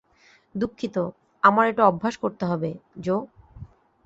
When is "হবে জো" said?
2.45-3.17